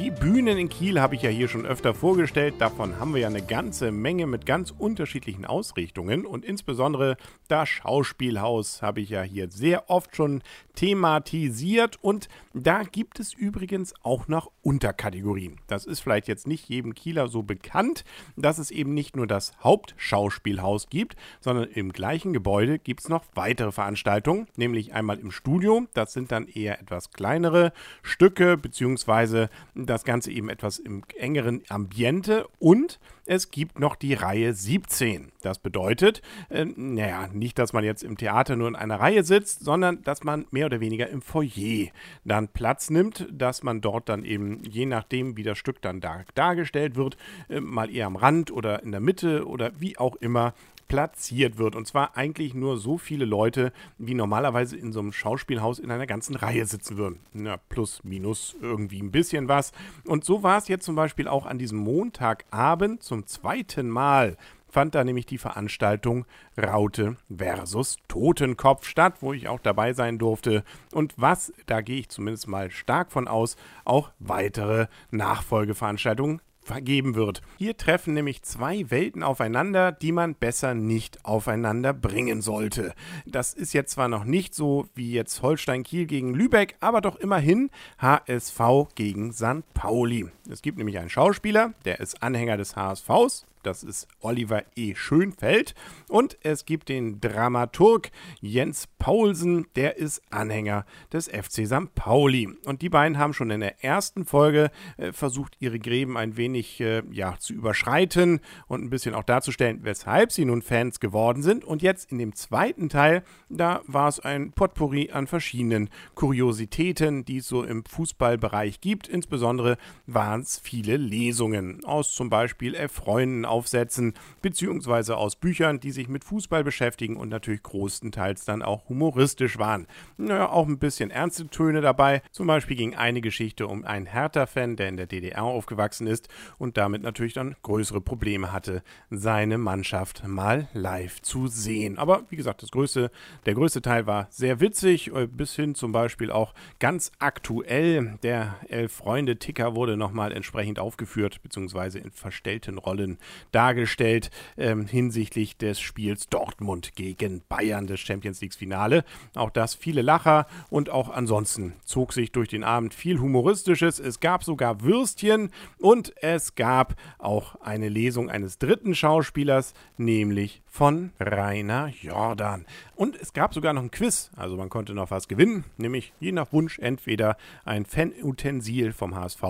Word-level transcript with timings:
Die 0.00 0.10
Bühnen 0.10 0.56
in 0.56 0.70
Kiel 0.70 0.98
habe 0.98 1.14
ich 1.14 1.20
ja 1.20 1.28
hier 1.28 1.46
schon 1.46 1.66
öfter 1.66 1.92
vorgestellt. 1.92 2.54
Davon 2.58 2.98
haben 2.98 3.12
wir 3.12 3.20
ja 3.20 3.26
eine 3.26 3.42
ganze 3.42 3.92
Menge 3.92 4.26
mit 4.26 4.46
ganz 4.46 4.70
unterschiedlichen 4.70 5.44
Ausrichtungen. 5.44 6.24
Und 6.24 6.42
insbesondere 6.42 7.18
das 7.48 7.68
Schauspielhaus 7.68 8.80
habe 8.80 9.02
ich 9.02 9.10
ja 9.10 9.20
hier 9.20 9.50
sehr 9.50 9.90
oft 9.90 10.16
schon 10.16 10.42
thematisiert. 10.74 11.98
Und 12.00 12.30
da 12.54 12.82
gibt 12.84 13.20
es 13.20 13.34
übrigens 13.34 13.92
auch 14.02 14.26
noch 14.26 14.50
Unterkategorien. 14.62 15.60
Das 15.66 15.84
ist 15.84 16.00
vielleicht 16.00 16.28
jetzt 16.28 16.46
nicht 16.46 16.70
jedem 16.70 16.94
Kieler 16.94 17.28
so 17.28 17.42
bekannt, 17.42 18.06
dass 18.36 18.56
es 18.56 18.70
eben 18.70 18.94
nicht 18.94 19.16
nur 19.16 19.26
das 19.26 19.52
Hauptschauspielhaus 19.62 20.88
gibt, 20.88 21.16
sondern 21.40 21.68
im 21.68 21.92
gleichen 21.92 22.32
Gebäude 22.32 22.78
gibt 22.78 23.00
es 23.00 23.10
noch 23.10 23.24
weitere 23.34 23.70
Veranstaltungen. 23.70 24.46
Nämlich 24.56 24.94
einmal 24.94 25.18
im 25.18 25.30
Studio. 25.30 25.86
Das 25.92 26.14
sind 26.14 26.32
dann 26.32 26.48
eher 26.48 26.80
etwas 26.80 27.10
kleinere 27.10 27.74
Stücke, 28.02 28.56
beziehungsweise 28.56 29.50
das 29.90 30.04
Ganze 30.04 30.30
eben 30.30 30.48
etwas 30.48 30.78
im 30.78 31.02
engeren 31.16 31.62
Ambiente 31.68 32.46
und 32.58 33.00
es 33.26 33.50
gibt 33.50 33.78
noch 33.78 33.96
die 33.96 34.14
Reihe 34.14 34.54
17. 34.54 35.32
Das 35.42 35.58
bedeutet, 35.58 36.22
äh, 36.48 36.64
naja, 36.64 37.28
nicht, 37.32 37.58
dass 37.58 37.72
man 37.72 37.84
jetzt 37.84 38.02
im 38.02 38.16
Theater 38.16 38.56
nur 38.56 38.68
in 38.68 38.76
einer 38.76 39.00
Reihe 39.00 39.24
sitzt, 39.24 39.64
sondern 39.64 40.02
dass 40.02 40.24
man 40.24 40.46
mehr 40.50 40.66
oder 40.66 40.80
weniger 40.80 41.08
im 41.08 41.22
Foyer 41.22 41.88
dann 42.24 42.48
Platz 42.48 42.90
nimmt, 42.90 43.28
dass 43.32 43.62
man 43.62 43.80
dort 43.80 44.08
dann 44.08 44.24
eben, 44.24 44.62
je 44.64 44.86
nachdem, 44.86 45.36
wie 45.36 45.42
das 45.42 45.58
Stück 45.58 45.82
dann 45.82 46.00
da, 46.00 46.22
dargestellt 46.34 46.96
wird, 46.96 47.16
äh, 47.48 47.60
mal 47.60 47.90
eher 47.90 48.06
am 48.06 48.16
Rand 48.16 48.50
oder 48.50 48.82
in 48.82 48.92
der 48.92 49.00
Mitte 49.00 49.46
oder 49.46 49.72
wie 49.78 49.98
auch 49.98 50.16
immer 50.16 50.54
platziert 50.90 51.56
wird. 51.56 51.76
Und 51.76 51.86
zwar 51.86 52.16
eigentlich 52.16 52.52
nur 52.52 52.76
so 52.76 52.98
viele 52.98 53.24
Leute, 53.24 53.72
wie 53.96 54.14
normalerweise 54.14 54.76
in 54.76 54.92
so 54.92 54.98
einem 54.98 55.12
Schauspielhaus 55.12 55.78
in 55.78 55.92
einer 55.92 56.08
ganzen 56.08 56.34
Reihe 56.34 56.66
sitzen 56.66 56.96
würden. 56.96 57.20
Na, 57.32 57.58
plus, 57.68 58.02
minus 58.02 58.56
irgendwie 58.60 59.00
ein 59.00 59.12
bisschen 59.12 59.48
was. 59.48 59.70
Und 60.04 60.24
so 60.24 60.42
war 60.42 60.58
es 60.58 60.66
jetzt 60.66 60.84
zum 60.84 60.96
Beispiel 60.96 61.28
auch 61.28 61.46
an 61.46 61.58
diesem 61.58 61.78
Montagabend 61.78 63.04
zum 63.04 63.24
zweiten 63.26 63.88
Mal 63.88 64.36
fand 64.68 64.94
da 64.94 65.02
nämlich 65.02 65.26
die 65.26 65.38
Veranstaltung 65.38 66.26
Raute 66.56 67.16
versus 67.28 67.96
Totenkopf 68.06 68.86
statt, 68.86 69.14
wo 69.18 69.32
ich 69.32 69.48
auch 69.48 69.58
dabei 69.58 69.94
sein 69.94 70.16
durfte. 70.16 70.62
Und 70.92 71.12
was, 71.16 71.52
da 71.66 71.80
gehe 71.80 71.98
ich 71.98 72.08
zumindest 72.08 72.46
mal 72.46 72.70
stark 72.70 73.10
von 73.10 73.26
aus, 73.26 73.56
auch 73.84 74.12
weitere 74.20 74.86
Nachfolgeveranstaltungen 75.10 76.40
vergeben 76.70 77.16
wird. 77.16 77.42
Hier 77.58 77.76
treffen 77.76 78.14
nämlich 78.14 78.42
zwei 78.42 78.88
Welten 78.90 79.24
aufeinander, 79.24 79.90
die 79.90 80.12
man 80.12 80.36
besser 80.36 80.74
nicht 80.74 81.24
aufeinander 81.24 81.92
bringen 81.92 82.42
sollte. 82.42 82.94
Das 83.26 83.54
ist 83.54 83.72
jetzt 83.72 83.90
zwar 83.90 84.06
noch 84.06 84.22
nicht 84.22 84.54
so 84.54 84.86
wie 84.94 85.10
jetzt 85.10 85.42
Holstein 85.42 85.82
Kiel 85.82 86.06
gegen 86.06 86.32
Lübeck, 86.32 86.76
aber 86.78 87.00
doch 87.00 87.16
immerhin 87.16 87.70
HSV 87.98 88.60
gegen 88.94 89.32
St. 89.32 89.64
Pauli. 89.74 90.28
Es 90.48 90.62
gibt 90.62 90.78
nämlich 90.78 90.98
einen 90.98 91.10
Schauspieler, 91.10 91.74
der 91.84 91.98
ist 91.98 92.22
Anhänger 92.22 92.56
des 92.56 92.76
HSVs, 92.76 93.46
das 93.62 93.82
ist 93.82 94.08
Oliver 94.20 94.62
E. 94.76 94.94
Schönfeld. 94.94 95.74
Und 96.08 96.38
es 96.42 96.64
gibt 96.64 96.88
den 96.88 97.20
Dramaturg 97.20 98.10
Jens 98.40 98.88
Paulsen, 98.98 99.66
der 99.76 99.96
ist 99.96 100.22
Anhänger 100.30 100.84
des 101.12 101.28
FC 101.28 101.66
St. 101.66 101.94
Pauli. 101.94 102.48
Und 102.64 102.82
die 102.82 102.88
beiden 102.88 103.18
haben 103.18 103.32
schon 103.32 103.50
in 103.50 103.60
der 103.60 103.84
ersten 103.84 104.24
Folge 104.24 104.70
äh, 104.96 105.12
versucht, 105.12 105.56
ihre 105.60 105.78
Gräben 105.78 106.16
ein 106.16 106.36
wenig 106.36 106.80
äh, 106.80 107.02
ja, 107.10 107.36
zu 107.38 107.52
überschreiten 107.52 108.40
und 108.66 108.82
ein 108.82 108.90
bisschen 108.90 109.14
auch 109.14 109.24
darzustellen, 109.24 109.80
weshalb 109.82 110.32
sie 110.32 110.44
nun 110.44 110.62
Fans 110.62 111.00
geworden 111.00 111.42
sind. 111.42 111.64
Und 111.64 111.82
jetzt 111.82 112.12
in 112.12 112.18
dem 112.18 112.34
zweiten 112.34 112.88
Teil, 112.88 113.22
da 113.48 113.82
war 113.86 114.08
es 114.08 114.20
ein 114.20 114.52
Potpourri 114.52 115.10
an 115.12 115.26
verschiedenen 115.26 115.90
Kuriositäten, 116.14 117.24
die 117.24 117.38
es 117.38 117.48
so 117.48 117.62
im 117.64 117.84
Fußballbereich 117.84 118.80
gibt. 118.80 119.08
Insbesondere 119.08 119.76
waren 120.06 120.42
es 120.42 120.58
viele 120.58 120.96
Lesungen 120.96 121.84
aus 121.84 122.14
zum 122.14 122.30
Beispiel 122.30 122.74
Erfreuen 122.74 123.44
Aufsätzen 123.50 124.14
beziehungsweise 124.42 125.16
aus 125.16 125.36
Büchern, 125.36 125.80
die 125.80 125.90
sich 125.90 126.08
mit 126.08 126.24
Fußball 126.24 126.64
beschäftigen 126.64 127.16
und 127.16 127.28
natürlich 127.28 127.62
größtenteils 127.62 128.44
dann 128.44 128.62
auch 128.62 128.88
humoristisch 128.88 129.58
waren. 129.58 129.86
Naja, 130.16 130.48
auch 130.48 130.66
ein 130.66 130.78
bisschen 130.78 131.10
ernste 131.10 131.48
Töne 131.48 131.80
dabei. 131.80 132.22
Zum 132.30 132.46
Beispiel 132.46 132.76
ging 132.76 132.94
eine 132.94 133.20
Geschichte 133.20 133.66
um 133.66 133.84
einen 133.84 134.06
Hertha-Fan, 134.06 134.76
der 134.76 134.88
in 134.88 134.96
der 134.96 135.06
DDR 135.06 135.42
aufgewachsen 135.42 136.06
ist 136.06 136.28
und 136.58 136.76
damit 136.76 137.02
natürlich 137.02 137.34
dann 137.34 137.56
größere 137.62 138.00
Probleme 138.00 138.52
hatte, 138.52 138.82
seine 139.10 139.58
Mannschaft 139.58 140.26
mal 140.26 140.68
live 140.72 141.20
zu 141.22 141.46
sehen. 141.46 141.98
Aber 141.98 142.24
wie 142.30 142.36
gesagt, 142.36 142.62
das 142.62 142.70
größte, 142.70 143.10
der 143.46 143.54
größte 143.54 143.82
Teil 143.82 144.06
war 144.06 144.28
sehr 144.30 144.60
witzig, 144.60 145.12
äh, 145.14 145.26
bis 145.26 145.54
hin 145.56 145.74
zum 145.74 145.92
Beispiel 145.92 146.30
auch 146.30 146.54
ganz 146.78 147.12
aktuell. 147.18 148.18
Der 148.22 148.56
Elf-Freunde-Ticker 148.68 149.74
wurde 149.74 149.96
nochmal 149.96 150.32
entsprechend 150.32 150.78
aufgeführt, 150.78 151.42
beziehungsweise 151.42 151.98
in 151.98 152.10
verstellten 152.10 152.78
Rollen 152.78 153.18
dargestellt 153.52 154.30
ähm, 154.56 154.86
hinsichtlich 154.86 155.56
des 155.56 155.80
Spiels 155.80 156.28
Dortmund 156.28 156.94
gegen 156.94 157.42
Bayern 157.48 157.86
des 157.86 158.00
Champions 158.00 158.40
League 158.40 158.54
Finale. 158.54 159.04
Auch 159.34 159.50
das 159.50 159.74
viele 159.74 160.02
Lacher 160.02 160.46
und 160.68 160.90
auch 160.90 161.10
ansonsten 161.10 161.74
zog 161.84 162.12
sich 162.12 162.32
durch 162.32 162.48
den 162.48 162.64
Abend 162.64 162.94
viel 162.94 163.20
Humoristisches. 163.20 163.98
Es 163.98 164.20
gab 164.20 164.44
sogar 164.44 164.82
Würstchen 164.82 165.50
und 165.78 166.12
es 166.22 166.54
gab 166.54 166.94
auch 167.18 167.56
eine 167.60 167.88
Lesung 167.88 168.30
eines 168.30 168.58
dritten 168.58 168.94
Schauspielers, 168.94 169.74
nämlich 169.96 170.62
von 170.66 171.12
Rainer 171.18 171.88
Jordan. 172.00 172.64
Und 172.94 173.16
es 173.16 173.32
gab 173.32 173.54
sogar 173.54 173.72
noch 173.72 173.82
ein 173.82 173.90
Quiz, 173.90 174.30
also 174.36 174.56
man 174.56 174.68
konnte 174.68 174.94
noch 174.94 175.10
was 175.10 175.28
gewinnen, 175.28 175.64
nämlich 175.76 176.12
je 176.20 176.32
nach 176.32 176.52
Wunsch 176.52 176.78
entweder 176.78 177.36
ein 177.64 177.84
Fanutensil 177.84 178.92
vom 178.92 179.14
HSV 179.14 179.42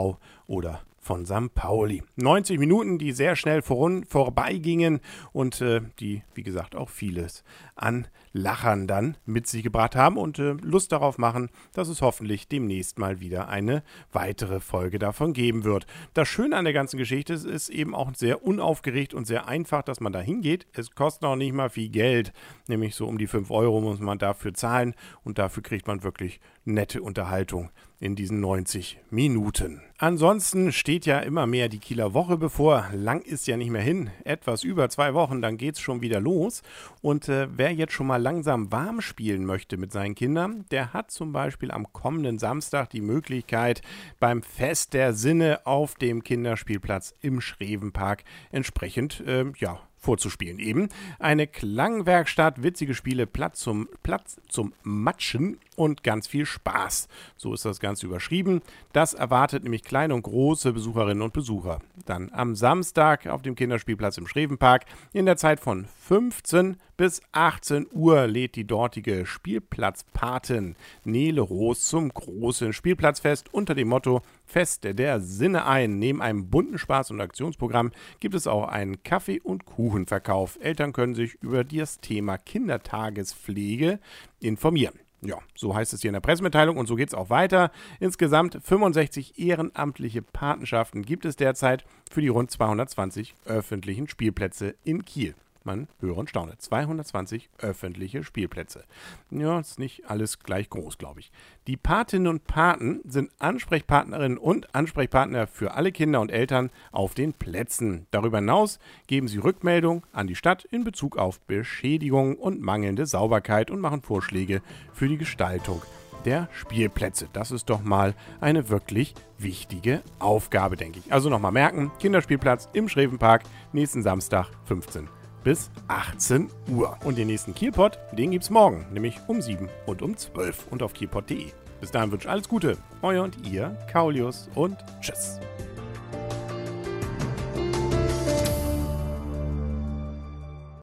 oder 0.47 0.83
von 1.01 1.25
St. 1.25 1.55
Pauli. 1.55 2.03
90 2.17 2.59
Minuten, 2.59 2.99
die 2.99 3.13
sehr 3.13 3.35
schnell 3.35 3.63
vor, 3.63 3.91
vorbeigingen 4.07 5.01
und 5.33 5.61
äh, 5.61 5.81
die, 5.99 6.23
wie 6.35 6.43
gesagt, 6.43 6.77
auch 6.77 6.91
vieles 6.91 7.43
an 7.75 8.07
Lachern 8.33 8.87
dann 8.87 9.17
mit 9.27 9.47
sich 9.47 9.63
gebracht 9.63 9.97
haben 9.97 10.17
und 10.17 10.39
äh, 10.39 10.53
Lust 10.63 10.93
darauf 10.93 11.19
machen, 11.19 11.51
dass 11.73 11.89
es 11.89 12.01
hoffentlich 12.01 12.49
demnächst 12.49 12.99
mal 12.99 13.21
wieder 13.21 13.49
eine 13.49 13.83
weitere 14.13 14.61
Folge 14.61 14.99
davon 14.99 15.33
geben 15.33 15.65
wird. 15.65 15.87
Das 16.15 16.29
Schöne 16.29 16.57
an 16.57 16.65
der 16.65 16.73
ganzen 16.75 16.97
Geschichte 16.97 17.33
ist, 17.33 17.45
ist 17.45 17.69
eben 17.69 17.95
auch 17.95 18.15
sehr 18.15 18.45
unaufgeregt 18.45 19.15
und 19.15 19.27
sehr 19.27 19.49
einfach, 19.49 19.83
dass 19.83 20.01
man 20.01 20.13
da 20.13 20.21
hingeht. 20.21 20.67
Es 20.73 20.95
kostet 20.95 21.25
auch 21.25 21.37
nicht 21.37 21.53
mal 21.53 21.71
viel 21.71 21.89
Geld, 21.89 22.33
nämlich 22.69 22.95
so 22.95 23.07
um 23.07 23.19
die 23.19 23.27
5 23.27 23.51
Euro 23.51 23.81
muss 23.81 23.99
man 24.01 24.19
dafür 24.19 24.55
zahlen 24.55 24.95
und 25.25 25.39
dafür 25.39 25.63
kriegt 25.63 25.87
man 25.87 26.03
wirklich 26.03 26.41
nette 26.65 27.03
Unterhaltung 27.03 27.71
in 28.01 28.17
diesen 28.17 28.41
90 28.41 28.99
Minuten. 29.11 29.83
Ansonsten 29.99 30.73
steht 30.73 31.05
ja 31.05 31.19
immer 31.19 31.47
mehr 31.47 31.69
die 31.69 31.79
Kieler 31.79 32.15
Woche 32.15 32.39
bevor. 32.39 32.89
Lang 32.95 33.21
ist 33.21 33.47
ja 33.47 33.59
nicht 33.59 33.69
mehr 33.69 33.83
hin. 33.83 34.11
Etwas 34.25 34.65
über 34.65 34.89
zwei 34.89 35.13
Wochen, 35.13 35.43
dann 35.43 35.59
geht 35.59 35.75
es 35.75 35.81
schon 35.83 36.01
wieder 36.01 36.19
los. 36.19 36.63
Und 37.03 37.29
äh, 37.29 37.49
wer 37.55 37.75
jetzt 37.75 37.93
schon 37.93 38.07
mal 38.07 38.20
langsam 38.21 38.71
warm 38.71 39.01
spielen 39.01 39.45
möchte 39.45 39.77
mit 39.77 39.93
seinen 39.93 40.15
Kindern, 40.15 40.65
der 40.71 40.93
hat 40.93 41.11
zum 41.11 41.33
Beispiel 41.33 41.71
am 41.71 41.93
kommenden 41.93 42.39
Samstag 42.39 42.91
die 42.91 43.01
Möglichkeit, 43.01 43.83
beim 44.21 44.43
Fest 44.43 44.95
der 44.95 45.13
Sinne 45.13 45.67
auf 45.67 45.95
dem 45.97 46.23
Kinderspielplatz 46.23 47.15
im 47.21 47.41
Schrevenpark 47.41 48.25
entsprechend, 48.53 49.21
äh, 49.27 49.47
ja, 49.57 49.81
vorzuspielen. 50.01 50.59
Eben 50.59 50.89
eine 51.19 51.47
Klangwerkstatt, 51.47 52.63
witzige 52.63 52.95
Spiele, 52.95 53.27
Platz 53.27 53.61
zum, 53.61 53.89
Platz 54.03 54.41
zum 54.49 54.73
Matschen 54.83 55.59
und 55.77 56.03
ganz 56.03 56.27
viel 56.27 56.47
Spaß. 56.47 57.09
So 57.37 57.55
ist 57.55 57.65
das 57.65 57.81
Ganze 57.81 58.07
überschrieben. 58.07 58.63
Das 58.93 59.15
erwartet 59.15 59.63
nämlich 59.63 59.83
kleine 59.83 60.15
und 60.15 60.23
große 60.23 60.73
Besucherinnen 60.73 61.23
und 61.23 61.33
Besucher. 61.33 61.81
Dann 62.07 62.31
am 62.33 62.55
Samstag 62.55 63.27
auf 63.27 63.43
dem 63.43 63.55
Kinderspielplatz 63.55 64.19
im 64.19 64.27
Schrevenpark 64.27 64.85
in 65.13 65.27
der 65.27 65.37
Zeit 65.37 65.61
von 65.61 65.87
15 66.09 66.77
bis 67.01 67.23
18 67.33 67.87
Uhr 67.93 68.27
lädt 68.27 68.57
die 68.57 68.67
dortige 68.67 69.25
Spielplatzpatin 69.25 70.77
Nele 71.05 71.41
Roos 71.41 71.89
zum 71.89 72.11
großen 72.11 72.75
Spielplatzfest 72.75 73.55
unter 73.55 73.75
dem 73.75 73.89
Motto 73.89 74.21
Fest 74.51 74.83
der 74.85 75.21
Sinne 75.21 75.65
ein. 75.67 75.99
Neben 76.01 76.21
einem 76.21 76.51
bunten 76.51 76.77
Spaß- 76.77 77.13
und 77.13 77.21
Aktionsprogramm 77.21 77.93
gibt 78.19 78.35
es 78.35 78.49
auch 78.49 78.67
einen 78.67 79.03
Kaffee- 79.05 79.41
und 79.41 79.65
Kuchenverkauf. 79.65 80.59
Eltern 80.61 80.93
können 80.93 81.15
sich 81.15 81.35
über 81.41 81.63
das 81.63 82.01
Thema 82.01 82.37
Kindertagespflege 82.37 84.01
informieren. 84.41 84.99
Ja, 85.23 85.39
so 85.55 85.75
heißt 85.75 85.93
es 85.93 86.01
hier 86.01 86.09
in 86.09 86.15
der 86.15 86.21
Pressemitteilung 86.21 86.79
und 86.79 86.87
so 86.87 86.97
geht 86.97 87.09
es 87.09 87.15
auch 87.15 87.31
weiter. 87.31 87.71
Insgesamt 88.01 88.59
65 88.61 89.39
ehrenamtliche 89.39 90.23
Patenschaften 90.23 91.03
gibt 91.03 91.27
es 91.27 91.37
derzeit 91.37 91.85
für 92.11 92.21
die 92.21 92.29
rund 92.29 92.51
220 92.51 93.35
öffentlichen 93.45 94.09
Spielplätze 94.09 94.75
in 94.83 95.05
Kiel. 95.05 95.35
Man 95.65 95.89
höre 95.99 96.17
und 96.17 96.31
staune. 96.31 96.57
220 96.57 97.51
öffentliche 97.59 98.25
Spielplätze. 98.25 98.85
Ja, 99.31 99.61
ist 99.61 99.79
nicht 99.79 100.09
alles 100.09 100.39
gleich 100.41 100.71
groß, 100.71 100.99
glaube 100.99 101.21
ich. 101.21 101.33
Die 101.67 101.77
Patinnen 101.77 102.27
und 102.27 102.47
Paten 102.47 103.01
sind 103.05 103.31
Ansprechpartnerinnen 103.39 104.39
und 104.39 104.75
Ansprechpartner 104.75 105.47
für 105.47 105.75
alle 105.75 105.93
Kinder 105.93 106.21
und 106.21 106.31
Eltern 106.31 106.71
auf 106.93 107.15
den 107.15 107.33
Plätzen. 107.33 108.07
Darüber 108.11 108.39
hinaus 108.39 108.79
geben 109.07 109.29
sie 109.29 109.39
Rückmeldung 109.39 110.07
an 110.13 110.27
die 110.27 110.37
Stadt 110.37 110.65
in 110.65 110.85
Bezug 110.85 111.17
auf 111.17 111.41
Beschädigungen 111.41 112.37
und 112.37 112.61
mangelnde 112.61 113.07
Sauberkeit 113.07 113.71
und 113.71 113.81
machen 113.81 114.03
Vorschläge 114.03 114.63
für 114.93 115.09
die 115.09 115.19
Gestaltung 115.19 115.83
der 116.25 116.49
Spielplätze. 116.53 117.29
Das 117.33 117.51
ist 117.51 117.71
doch 117.71 117.83
mal 117.83 118.15
eine 118.41 118.69
wirklich 118.69 119.15
wichtige 119.39 120.03
Aufgabe, 120.19 120.77
denke 120.77 120.99
ich. 120.99 121.13
Also 121.13 121.29
nochmal 121.31 121.53
merken, 121.53 121.91
Kinderspielplatz 121.99 122.69
im 122.73 122.89
Schrevenpark, 122.89 123.43
nächsten 123.73 124.03
Samstag 124.03 124.49
15 124.65 125.09
bis 125.45 125.71
18 125.89 126.51
Uhr. 126.69 126.97
Und 127.05 127.19
den 127.19 127.29
nächsten 127.29 127.55
Kielpot, 127.55 127.99
den 128.13 128.31
gibt 128.31 128.45
es 128.45 128.51
morgen, 128.51 128.87
nämlich 128.93 129.19
um 129.27 129.41
7 129.41 129.69
und 129.87 130.03
um 130.03 130.17
12 130.17 130.67
und 130.71 130.83
auf 130.83 130.93
kielpot.de. 130.93 131.47
Bis 131.81 131.91
dahin 131.91 132.13
wünsche 132.13 132.27
ich 132.27 132.31
alles 132.31 132.49
Gute. 132.49 132.77
Euer 133.03 133.25
und 133.25 133.47
ihr, 133.47 133.77
Kaulius 133.91 134.49
und 134.55 134.77
tschüss. 135.01 135.41